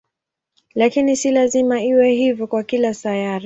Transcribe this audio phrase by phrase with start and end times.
[0.75, 3.39] Lakini si lazima iwe hivyo kwa kila sayari.